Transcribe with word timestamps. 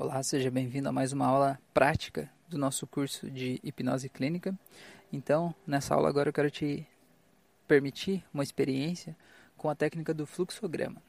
Olá, 0.00 0.22
seja 0.22 0.48
bem-vindo 0.48 0.88
a 0.88 0.92
mais 0.92 1.12
uma 1.12 1.26
aula 1.26 1.58
prática 1.74 2.30
do 2.48 2.56
nosso 2.56 2.86
curso 2.86 3.28
de 3.28 3.58
hipnose 3.64 4.08
clínica. 4.08 4.56
Então, 5.12 5.52
nessa 5.66 5.92
aula 5.92 6.08
agora 6.08 6.28
eu 6.28 6.32
quero 6.32 6.48
te 6.48 6.86
permitir 7.66 8.24
uma 8.32 8.44
experiência 8.44 9.16
com 9.56 9.68
a 9.68 9.74
técnica 9.74 10.14
do 10.14 10.24
fluxograma. 10.24 11.02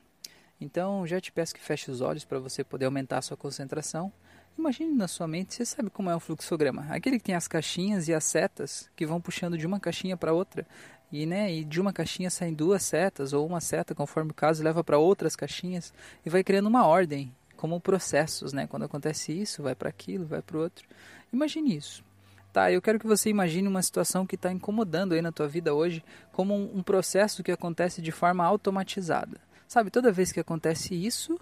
Então, 0.59 1.05
já 1.05 1.21
te 1.21 1.31
peço 1.31 1.53
que 1.53 1.61
feche 1.61 1.91
os 1.91 2.01
olhos 2.01 2.25
para 2.25 2.39
você 2.39 2.63
poder 2.63 2.85
aumentar 2.85 3.19
a 3.19 3.21
sua 3.21 3.37
concentração. 3.37 4.11
Imagine 4.57 4.95
na 4.95 5.07
sua 5.07 5.27
mente, 5.27 5.53
você 5.53 5.65
sabe 5.65 5.91
como 5.91 6.09
é 6.09 6.15
um 6.15 6.19
fluxograma? 6.19 6.87
Aquele 6.89 7.19
que 7.19 7.25
tem 7.25 7.35
as 7.35 7.47
caixinhas 7.47 8.07
e 8.07 8.13
as 8.15 8.23
setas 8.23 8.89
que 8.95 9.05
vão 9.05 9.21
puxando 9.21 9.55
de 9.55 9.67
uma 9.67 9.79
caixinha 9.79 10.17
para 10.17 10.33
outra. 10.33 10.65
E, 11.11 11.27
né, 11.27 11.53
e 11.53 11.63
de 11.63 11.79
uma 11.79 11.93
caixinha 11.93 12.31
saem 12.31 12.55
duas 12.55 12.81
setas 12.81 13.33
ou 13.33 13.45
uma 13.45 13.61
seta, 13.61 13.93
conforme 13.93 14.31
o 14.31 14.33
caso, 14.33 14.63
leva 14.63 14.83
para 14.83 14.97
outras 14.97 15.35
caixinhas 15.35 15.93
e 16.25 16.29
vai 16.31 16.43
criando 16.43 16.65
uma 16.65 16.87
ordem 16.87 17.31
como 17.59 17.77
processos, 17.81 18.53
né? 18.53 18.65
Quando 18.67 18.85
acontece 18.85 19.33
isso, 19.33 19.61
vai 19.61 19.75
para 19.75 19.89
aquilo, 19.89 20.25
vai 20.25 20.41
para 20.41 20.57
o 20.57 20.61
outro. 20.61 20.87
Imagine 21.31 21.75
isso. 21.75 22.01
Tá, 22.53 22.71
eu 22.71 22.81
quero 22.81 22.97
que 22.97 23.05
você 23.05 23.29
imagine 23.29 23.67
uma 23.67 23.81
situação 23.81 24.25
que 24.25 24.35
está 24.35 24.49
incomodando 24.49 25.13
aí 25.13 25.21
na 25.21 25.31
tua 25.31 25.47
vida 25.47 25.73
hoje 25.73 26.01
como 26.31 26.55
um, 26.55 26.77
um 26.77 26.81
processo 26.81 27.43
que 27.43 27.51
acontece 27.51 28.01
de 28.01 28.11
forma 28.13 28.45
automatizada. 28.45 29.41
Sabe, 29.67 29.91
toda 29.91 30.09
vez 30.09 30.31
que 30.31 30.39
acontece 30.39 30.95
isso, 30.95 31.37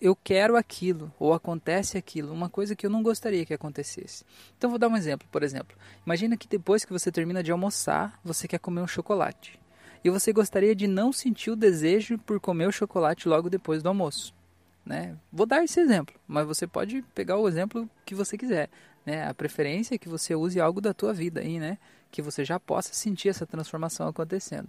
eu 0.00 0.14
quero 0.14 0.54
aquilo, 0.54 1.12
ou 1.18 1.32
acontece 1.32 1.96
aquilo, 1.96 2.32
uma 2.32 2.50
coisa 2.50 2.76
que 2.76 2.84
eu 2.84 2.90
não 2.90 3.02
gostaria 3.02 3.46
que 3.46 3.54
acontecesse. 3.54 4.22
Então 4.58 4.68
vou 4.68 4.78
dar 4.78 4.88
um 4.88 4.96
exemplo, 4.96 5.26
por 5.32 5.42
exemplo. 5.42 5.76
Imagina 6.04 6.36
que 6.36 6.46
depois 6.46 6.84
que 6.84 6.92
você 6.92 7.10
termina 7.10 7.42
de 7.42 7.50
almoçar, 7.50 8.20
você 8.22 8.46
quer 8.46 8.58
comer 8.58 8.82
um 8.82 8.86
chocolate. 8.86 9.58
E 10.04 10.10
você 10.10 10.30
gostaria 10.30 10.74
de 10.74 10.86
não 10.86 11.10
sentir 11.10 11.50
o 11.50 11.56
desejo 11.56 12.18
por 12.18 12.38
comer 12.38 12.68
o 12.68 12.72
chocolate 12.72 13.26
logo 13.28 13.48
depois 13.48 13.82
do 13.82 13.88
almoço. 13.88 14.38
Né? 14.84 15.16
Vou 15.32 15.46
dar 15.46 15.62
esse 15.62 15.78
exemplo, 15.78 16.14
mas 16.26 16.46
você 16.46 16.66
pode 16.66 17.02
pegar 17.14 17.36
o 17.36 17.46
exemplo 17.48 17.88
que 18.04 18.14
você 18.14 18.36
quiser. 18.36 18.68
Né? 19.04 19.26
A 19.26 19.34
preferência 19.34 19.94
é 19.94 19.98
que 19.98 20.08
você 20.08 20.34
use 20.34 20.60
algo 20.60 20.80
da 20.80 20.92
tua 20.92 21.12
vida 21.12 21.40
aí, 21.40 21.58
né? 21.58 21.78
Que 22.10 22.20
você 22.20 22.44
já 22.44 22.58
possa 22.58 22.92
sentir 22.92 23.28
essa 23.28 23.46
transformação 23.46 24.08
acontecendo. 24.08 24.68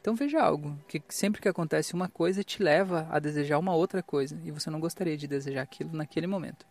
Então 0.00 0.14
veja 0.16 0.42
algo 0.42 0.76
que 0.88 1.00
sempre 1.08 1.40
que 1.40 1.48
acontece 1.48 1.94
uma 1.94 2.08
coisa 2.08 2.42
te 2.42 2.62
leva 2.62 3.06
a 3.10 3.18
desejar 3.18 3.58
uma 3.58 3.74
outra 3.74 4.02
coisa 4.02 4.36
e 4.44 4.50
você 4.50 4.68
não 4.68 4.80
gostaria 4.80 5.16
de 5.16 5.28
desejar 5.28 5.62
aquilo 5.62 5.92
naquele 5.96 6.26
momento. 6.26 6.66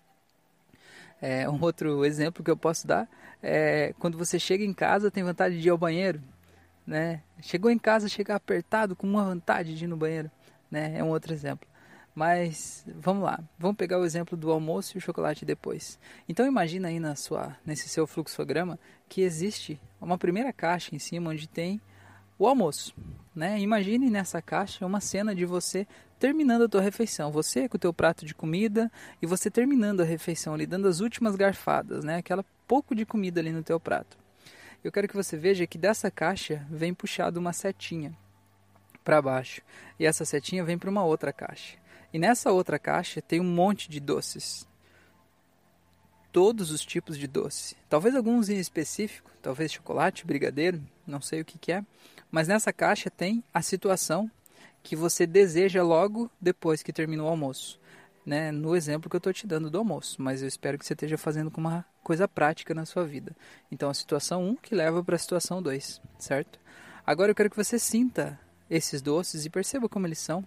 É, 1.22 1.48
um 1.50 1.62
outro 1.62 2.04
exemplo 2.04 2.44
que 2.44 2.52
eu 2.52 2.58
posso 2.58 2.86
dar 2.86 3.08
é 3.42 3.94
quando 4.00 4.18
você 4.18 4.38
chega 4.38 4.64
em 4.64 4.74
casa 4.74 5.10
tem 5.10 5.24
vontade 5.24 5.62
de 5.62 5.68
ir 5.68 5.72
ao 5.72 5.78
banheiro, 5.78 6.22
né? 6.86 7.22
Chegou 7.42 7.72
em 7.72 7.78
casa, 7.78 8.10
chega 8.10 8.36
apertado 8.36 8.96
com 8.96 9.08
uma 9.08 9.24
vontade 9.24 9.78
de 9.78 9.86
ir 9.86 9.88
no 9.88 9.96
banheiro, 9.96 10.30
né? 10.70 10.98
É 10.98 11.04
um 11.04 11.10
outro 11.10 11.32
exemplo. 11.32 11.71
Mas 12.14 12.86
vamos 12.96 13.24
lá, 13.24 13.40
vamos 13.58 13.78
pegar 13.78 13.98
o 13.98 14.04
exemplo 14.04 14.38
do 14.38 14.52
almoço 14.52 14.96
e 14.96 15.00
o 15.00 15.02
chocolate 15.02 15.46
depois. 15.46 15.98
Então 16.28 16.46
imagina 16.46 16.90
aí 16.90 17.00
na 17.00 17.16
sua, 17.16 17.56
nesse 17.66 17.88
seu 17.88 18.06
fluxograma 18.06 18.78
que 19.08 19.22
existe 19.22 19.80
uma 20.00 20.18
primeira 20.18 20.52
caixa 20.52 20.94
em 20.94 21.00
cima 21.00 21.30
onde 21.30 21.48
tem 21.48 21.80
o 22.38 22.48
almoço. 22.48 22.94
Né? 23.34 23.60
Imagine 23.60 24.10
nessa 24.10 24.42
caixa 24.42 24.86
uma 24.86 25.00
cena 25.00 25.34
de 25.34 25.46
você 25.46 25.88
terminando 26.20 26.64
a 26.64 26.70
tua 26.70 26.82
refeição, 26.82 27.32
você 27.32 27.70
com 27.70 27.78
o 27.78 27.80
teu 27.80 27.94
prato 27.94 28.26
de 28.26 28.36
comida 28.36 28.92
e 29.22 29.26
você 29.26 29.50
terminando 29.50 30.02
a 30.02 30.06
refeição 30.06 30.54
ali, 30.54 30.66
dando 30.66 30.88
as 30.88 31.00
últimas 31.00 31.36
garfadas, 31.36 32.04
né? 32.04 32.18
aquela 32.18 32.44
pouco 32.68 32.94
de 32.94 33.06
comida 33.06 33.40
ali 33.40 33.52
no 33.52 33.64
teu 33.64 33.80
prato. 33.80 34.18
Eu 34.84 34.92
quero 34.92 35.08
que 35.08 35.16
você 35.16 35.38
veja 35.38 35.66
que 35.66 35.78
dessa 35.78 36.12
caixa 36.12 36.66
vem 36.70 36.94
puxado 36.94 37.40
uma 37.40 37.54
setinha 37.54 38.18
para 39.04 39.22
baixo 39.22 39.62
e 40.00 40.06
essa 40.06 40.26
setinha 40.26 40.64
vem 40.64 40.78
para 40.78 40.90
uma 40.90 41.04
outra 41.04 41.32
caixa. 41.32 41.81
E 42.14 42.20
nessa 42.20 42.52
outra 42.52 42.78
caixa 42.78 43.22
tem 43.22 43.40
um 43.40 43.44
monte 43.44 43.90
de 43.90 44.00
doces. 44.00 44.68
Todos 46.32 46.72
os 46.72 46.86
tipos 46.86 47.18
de 47.18 47.28
doce. 47.28 47.76
Talvez 47.90 48.16
alguns 48.16 48.50
em 48.50 48.58
específico, 48.58 49.32
talvez 49.42 49.72
chocolate, 49.72 50.26
brigadeiro, 50.26 50.82
não 51.06 51.22
sei 51.22 51.42
o 51.42 51.46
que, 51.46 51.58
que 51.58 51.72
é. 51.72 51.86
Mas 52.30 52.48
nessa 52.48 52.72
caixa 52.72 53.10
tem 53.10 53.44
a 53.54 53.62
situação 53.62 54.30
que 54.84 54.96
você 54.96 55.28
deseja 55.28 55.84
logo 55.84 56.30
depois 56.40 56.82
que 56.82 56.94
termina 56.94 57.24
o 57.24 57.28
almoço. 57.28 57.80
Né, 58.24 58.52
no 58.52 58.76
exemplo 58.76 59.10
que 59.10 59.16
eu 59.16 59.20
estou 59.20 59.34
te 59.34 59.48
dando 59.48 59.68
do 59.68 59.80
almoço, 59.80 60.22
mas 60.22 60.44
eu 60.44 60.48
espero 60.48 60.78
que 60.78 60.86
você 60.86 60.94
esteja 60.94 61.18
fazendo 61.18 61.50
com 61.50 61.60
uma 61.60 61.84
coisa 62.04 62.28
prática 62.28 62.72
na 62.72 62.86
sua 62.86 63.04
vida. 63.04 63.36
Então, 63.72 63.90
a 63.90 63.96
situação 63.96 64.48
1 64.48 64.56
que 64.58 64.76
leva 64.76 65.04
para 65.04 65.16
a 65.16 65.20
situação 65.20 65.60
2, 65.60 66.00
certo? 66.20 66.60
Agora 67.04 67.32
eu 67.32 67.36
quero 67.36 67.50
que 67.50 67.58
você 67.58 67.80
sinta 67.80 68.40
esses 68.70 69.02
doces 69.02 69.44
e 69.44 69.50
perceba 69.50 69.90
como 69.90 70.06
eles 70.06 70.20
são, 70.20 70.46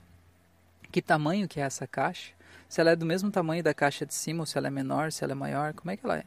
que 0.94 1.02
tamanho 1.02 1.48
que 1.48 1.58
é 1.58 1.64
essa 1.64 1.88
caixa, 1.88 2.32
se 2.68 2.80
ela 2.80 2.92
é 2.92 2.94
do 2.94 3.04
mesmo 3.04 3.28
tamanho 3.28 3.64
da 3.64 3.74
caixa 3.74 4.06
de 4.06 4.14
cima, 4.14 4.42
ou 4.42 4.46
se 4.46 4.56
ela 4.56 4.68
é 4.68 4.70
menor, 4.70 5.10
se 5.10 5.24
ela 5.24 5.32
é 5.32 5.34
maior, 5.34 5.74
como 5.74 5.90
é 5.90 5.96
que 5.96 6.06
ela 6.06 6.18
é, 6.18 6.24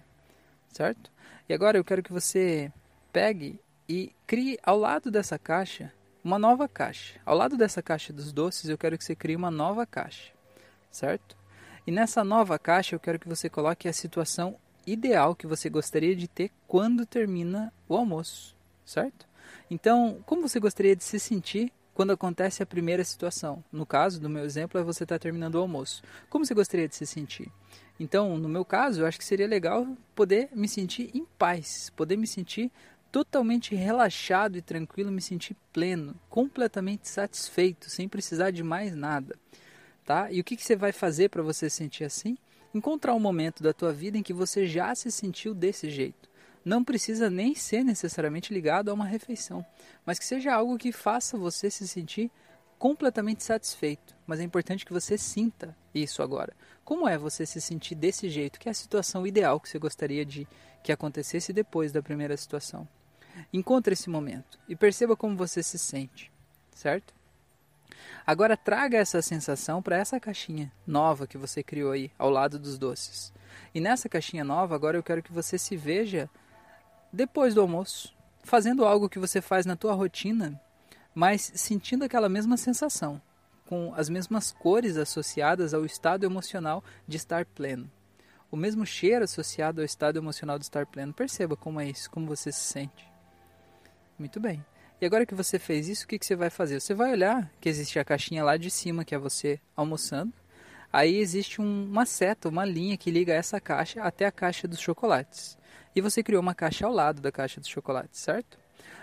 certo? 0.73 1.09
E 1.47 1.53
agora 1.53 1.77
eu 1.77 1.85
quero 1.85 2.03
que 2.03 2.11
você 2.11 2.69
pegue 3.13 3.61
e 3.87 4.11
crie 4.27 4.59
ao 4.61 4.77
lado 4.77 5.09
dessa 5.09 5.39
caixa 5.39 5.93
uma 6.21 6.37
nova 6.37 6.67
caixa. 6.67 7.17
Ao 7.25 7.33
lado 7.33 7.55
dessa 7.55 7.81
caixa 7.81 8.11
dos 8.11 8.33
doces, 8.33 8.69
eu 8.69 8.77
quero 8.77 8.97
que 8.97 9.05
você 9.05 9.15
crie 9.15 9.37
uma 9.37 9.49
nova 9.49 9.85
caixa, 9.85 10.33
certo? 10.91 11.37
E 11.85 11.91
nessa 11.91 12.21
nova 12.21 12.59
caixa 12.59 12.93
eu 12.93 12.99
quero 12.99 13.19
que 13.19 13.29
você 13.29 13.49
coloque 13.49 13.87
a 13.87 13.93
situação 13.93 14.57
ideal 14.85 15.33
que 15.33 15.47
você 15.47 15.69
gostaria 15.69 16.13
de 16.13 16.27
ter 16.27 16.51
quando 16.67 17.05
termina 17.05 17.71
o 17.87 17.95
almoço, 17.95 18.53
certo? 18.83 19.25
Então, 19.71 20.21
como 20.25 20.41
você 20.41 20.59
gostaria 20.59 20.93
de 20.93 21.05
se 21.05 21.21
sentir 21.21 21.71
quando 21.97 22.11
acontece 22.11 22.61
a 22.61 22.65
primeira 22.65 23.03
situação. 23.03 23.63
No 23.71 23.83
caso 23.83 24.21
do 24.21 24.29
meu 24.29 24.45
exemplo, 24.45 24.79
é 24.79 24.83
você 24.83 25.01
estar 25.01 25.15
tá 25.15 25.19
terminando 25.19 25.55
o 25.55 25.59
almoço. 25.59 26.03
Como 26.29 26.45
você 26.45 26.53
gostaria 26.53 26.87
de 26.87 26.95
se 26.95 27.07
sentir? 27.07 27.51
Então, 27.99 28.37
no 28.37 28.47
meu 28.47 28.63
caso, 28.63 29.01
eu 29.01 29.07
acho 29.07 29.17
que 29.17 29.25
seria 29.25 29.47
legal 29.47 29.87
poder 30.13 30.47
me 30.53 30.69
sentir 30.69 31.09
em 31.15 31.25
paz, 31.39 31.91
poder 31.95 32.15
me 32.15 32.27
sentir 32.27 32.71
totalmente 33.11 33.73
relaxado 33.73 34.59
e 34.59 34.61
tranquilo, 34.61 35.11
me 35.11 35.23
sentir 35.23 35.57
pleno, 35.73 36.13
completamente 36.29 37.09
satisfeito, 37.09 37.89
sem 37.89 38.07
precisar 38.07 38.51
de 38.51 38.61
mais 38.61 38.95
nada, 38.95 39.35
tá? 40.05 40.31
E 40.31 40.39
o 40.39 40.43
que, 40.43 40.55
que 40.55 40.63
você 40.63 40.75
vai 40.75 40.91
fazer 40.91 41.29
para 41.29 41.41
você 41.41 41.67
se 41.67 41.77
sentir 41.77 42.03
assim? 42.03 42.37
Encontrar 42.75 43.15
um 43.15 43.19
momento 43.19 43.63
da 43.63 43.73
tua 43.73 43.91
vida 43.91 44.19
em 44.19 44.21
que 44.21 44.33
você 44.33 44.67
já 44.67 44.93
se 44.93 45.11
sentiu 45.11 45.51
desse 45.51 45.89
jeito 45.89 46.29
não 46.67 46.83
precisa 46.83 47.29
nem 47.29 47.55
ser 47.55 47.81
necessariamente 47.81 48.53
ligado 48.53 48.89
a 48.89 48.93
uma 48.93 49.05
refeição, 49.05 49.65
mas 50.05 50.19
que 50.19 50.25
seja 50.25 50.53
algo 50.53 50.77
que 50.77 50.91
faça 50.91 51.37
você 51.37 51.71
se 51.71 51.87
sentir 51.87 52.29
completamente 52.77 53.41
satisfeito. 53.41 54.13
Mas 54.27 54.41
é 54.41 54.43
importante 54.43 54.85
que 54.85 54.91
você 54.91 55.17
sinta 55.17 55.73
isso 55.95 56.21
agora. 56.21 56.53
Como 56.83 57.07
é 57.07 57.17
você 57.17 57.45
se 57.45 57.61
sentir 57.61 57.95
desse 57.95 58.29
jeito? 58.29 58.59
Que 58.59 58.67
é 58.67 58.71
a 58.71 58.75
situação 58.75 59.25
ideal 59.25 59.61
que 59.61 59.69
você 59.69 59.79
gostaria 59.79 60.25
de 60.25 60.45
que 60.83 60.91
acontecesse 60.91 61.53
depois 61.53 61.93
da 61.93 62.03
primeira 62.03 62.35
situação. 62.35 62.85
Encontre 63.53 63.93
esse 63.93 64.09
momento 64.09 64.59
e 64.67 64.75
perceba 64.75 65.15
como 65.15 65.37
você 65.37 65.63
se 65.63 65.79
sente, 65.79 66.29
certo? 66.75 67.13
Agora 68.25 68.57
traga 68.57 68.97
essa 68.97 69.21
sensação 69.21 69.81
para 69.81 69.95
essa 69.95 70.19
caixinha 70.19 70.69
nova 70.85 71.27
que 71.27 71.37
você 71.37 71.63
criou 71.63 71.93
aí 71.93 72.11
ao 72.19 72.29
lado 72.29 72.59
dos 72.59 72.77
doces. 72.77 73.31
E 73.73 73.79
nessa 73.79 74.09
caixinha 74.09 74.43
nova, 74.43 74.75
agora 74.75 74.97
eu 74.97 75.03
quero 75.03 75.23
que 75.23 75.31
você 75.31 75.57
se 75.57 75.77
veja 75.77 76.29
depois 77.17 77.55
do 77.55 77.61
almoço, 77.61 78.15
fazendo 78.43 78.85
algo 78.85 79.09
que 79.09 79.17
você 79.17 79.41
faz 79.41 79.65
na 79.65 79.75
tua 79.75 79.95
rotina, 79.95 80.61
mas 81.15 81.51
sentindo 81.55 82.05
aquela 82.05 82.29
mesma 82.29 82.57
sensação, 82.57 83.19
com 83.65 83.91
as 83.95 84.07
mesmas 84.07 84.51
cores 84.51 84.97
associadas 84.97 85.73
ao 85.73 85.83
estado 85.83 86.27
emocional 86.27 86.83
de 87.07 87.17
estar 87.17 87.43
pleno. 87.43 87.89
O 88.51 88.55
mesmo 88.55 88.85
cheiro 88.85 89.25
associado 89.25 89.81
ao 89.81 89.85
estado 89.85 90.19
emocional 90.19 90.59
de 90.59 90.65
estar 90.65 90.85
pleno. 90.85 91.11
Perceba 91.11 91.57
como 91.57 91.81
é 91.81 91.89
isso, 91.89 92.07
como 92.11 92.27
você 92.27 92.51
se 92.51 92.65
sente. 92.65 93.11
Muito 94.19 94.39
bem. 94.39 94.63
E 95.01 95.05
agora 95.05 95.25
que 95.25 95.33
você 95.33 95.57
fez 95.57 95.89
isso, 95.89 96.05
o 96.05 96.07
que, 96.07 96.19
que 96.19 96.25
você 96.25 96.35
vai 96.35 96.51
fazer? 96.51 96.79
Você 96.79 96.93
vai 96.93 97.11
olhar 97.11 97.51
que 97.59 97.67
existe 97.67 97.97
a 97.97 98.05
caixinha 98.05 98.43
lá 98.43 98.57
de 98.57 98.69
cima, 98.69 99.03
que 99.03 99.15
é 99.15 99.17
você 99.17 99.59
almoçando. 99.75 100.31
Aí 100.91 101.17
existe 101.17 101.61
um, 101.61 101.85
uma 101.85 102.05
seta, 102.05 102.49
uma 102.49 102.65
linha 102.65 102.97
que 102.97 103.11
liga 103.11 103.33
essa 103.33 103.59
caixa 103.59 104.01
até 104.01 104.25
a 104.25 104.31
caixa 104.31 104.67
dos 104.67 104.79
chocolates 104.79 105.57
e 105.97 106.01
você 106.01 106.21
criou 106.21 106.41
uma 106.41 106.53
caixa 106.53 106.85
ao 106.85 106.93
lado 106.93 107.21
da 107.21 107.31
caixa 107.31 107.59
dos 107.59 107.69
chocolates, 107.69 108.19
certo? 108.19 108.57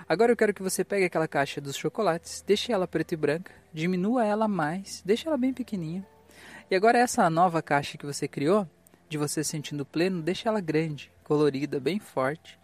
Agora 0.08 0.31
eu 0.31 0.37
quero 0.37 0.55
que 0.55 0.62
você 0.62 0.85
pegue 0.85 1.05
aquela 1.05 1.26
caixa 1.26 1.61
dos 1.61 1.76
chocolates, 1.76 2.43
deixe 2.47 2.70
ela 2.73 2.87
preta 2.87 3.14
e 3.14 3.17
branca, 3.17 3.53
diminua 3.73 4.25
ela 4.25 4.47
mais, 4.47 5.03
deixe 5.05 5.26
ela 5.26 5.37
bem 5.37 5.53
pequenininha. 5.53 6.06
E 6.70 6.75
agora 6.76 6.99
essa 6.99 7.29
nova 7.29 7.61
caixa 7.61 7.99
que 7.99 8.06
você 8.06 8.29
criou, 8.29 8.69
de 9.08 9.19
você 9.19 9.43
sentindo 9.43 9.85
pleno, 9.85 10.23
deixe 10.23 10.47
ela 10.47 10.61
grande, 10.61 11.11
colorida, 11.25 11.81
bem 11.81 11.99
forte, 11.99 12.58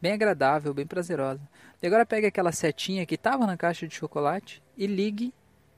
bem 0.00 0.12
agradável, 0.12 0.72
bem 0.72 0.86
prazerosa. 0.86 1.42
E 1.82 1.86
agora 1.86 2.06
pegue 2.06 2.26
aquela 2.26 2.52
setinha 2.52 3.04
que 3.04 3.16
estava 3.16 3.46
na 3.46 3.56
caixa 3.56 3.86
de 3.86 3.94
chocolate 3.94 4.62
e 4.76 4.86
ligue 4.86 5.32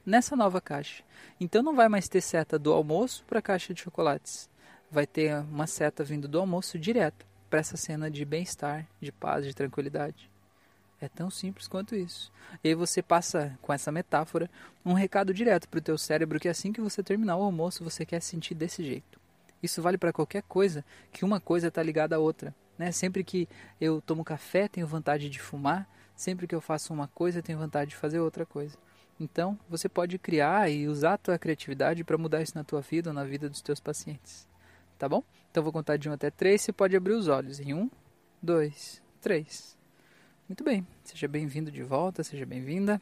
nessa 0.06 0.36
nova 0.36 0.60
caixa. 0.60 1.02
Então 1.40 1.62
não 1.62 1.74
vai 1.74 1.88
mais 1.88 2.08
ter 2.08 2.20
seta 2.20 2.58
do 2.58 2.72
almoço 2.72 3.24
para 3.26 3.40
a 3.40 3.42
caixa 3.42 3.74
de 3.74 3.82
chocolates. 3.82 4.48
Vai 4.90 5.06
ter 5.06 5.34
uma 5.40 5.66
seta 5.66 6.04
vindo 6.04 6.28
do 6.28 6.38
almoço 6.38 6.78
direto 6.78 7.26
para 7.50 7.58
essa 7.58 7.76
cena 7.76 8.08
de 8.08 8.24
bem-estar, 8.24 8.86
de 9.00 9.10
paz, 9.10 9.44
de 9.44 9.52
tranquilidade. 9.52 10.30
É 11.00 11.08
tão 11.08 11.28
simples 11.28 11.68
quanto 11.68 11.94
isso. 11.94 12.32
E 12.64 12.68
aí 12.68 12.74
você 12.74 13.02
passa, 13.02 13.58
com 13.60 13.72
essa 13.72 13.92
metáfora, 13.92 14.48
um 14.84 14.94
recado 14.94 15.34
direto 15.34 15.68
para 15.68 15.78
o 15.78 15.82
teu 15.82 15.98
cérebro 15.98 16.40
que 16.40 16.48
assim 16.48 16.72
que 16.72 16.80
você 16.80 17.02
terminar 17.02 17.36
o 17.36 17.42
almoço, 17.42 17.84
você 17.84 18.06
quer 18.06 18.22
sentir 18.22 18.54
desse 18.54 18.82
jeito. 18.82 19.20
Isso 19.62 19.82
vale 19.82 19.98
para 19.98 20.12
qualquer 20.12 20.42
coisa, 20.44 20.84
que 21.12 21.24
uma 21.24 21.40
coisa 21.40 21.68
está 21.68 21.82
ligada 21.82 22.16
à 22.16 22.18
outra. 22.18 22.54
Né? 22.78 22.92
Sempre 22.92 23.24
que 23.24 23.48
eu 23.80 24.00
tomo 24.00 24.24
café, 24.24 24.68
tenho 24.68 24.86
vontade 24.86 25.28
de 25.28 25.40
fumar. 25.40 25.86
Sempre 26.14 26.46
que 26.46 26.54
eu 26.54 26.62
faço 26.62 26.94
uma 26.94 27.08
coisa, 27.08 27.42
tenho 27.42 27.58
vontade 27.58 27.90
de 27.90 27.96
fazer 27.96 28.20
outra 28.20 28.46
coisa. 28.46 28.78
Então, 29.18 29.58
você 29.68 29.88
pode 29.88 30.18
criar 30.18 30.70
e 30.70 30.86
usar 30.86 31.14
a 31.14 31.18
tua 31.18 31.38
criatividade 31.38 32.04
para 32.04 32.18
mudar 32.18 32.42
isso 32.42 32.54
na 32.54 32.62
tua 32.62 32.82
vida 32.82 33.10
ou 33.10 33.14
na 33.14 33.24
vida 33.24 33.48
dos 33.48 33.62
teus 33.62 33.80
pacientes. 33.80 34.46
Tá 34.98 35.08
bom? 35.08 35.22
Então, 35.50 35.62
vou 35.62 35.72
contar 35.72 35.96
de 35.96 36.08
1 36.08 36.12
até 36.12 36.30
3. 36.30 36.60
Você 36.60 36.72
pode 36.72 36.96
abrir 36.96 37.14
os 37.14 37.28
olhos 37.28 37.58
em 37.58 37.72
1, 37.72 37.90
2, 38.42 39.02
3. 39.20 39.76
Muito 40.48 40.62
bem. 40.62 40.86
Seja 41.02 41.26
bem-vindo 41.26 41.70
de 41.70 41.82
volta, 41.82 42.22
seja 42.22 42.44
bem-vinda. 42.44 43.00